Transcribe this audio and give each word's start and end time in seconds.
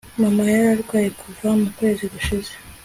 mama 0.21 0.43
yararwaye 0.53 1.09
kuva 1.21 1.47
mu 1.59 1.67
kwezi 1.75 2.03
gushize 2.13 2.51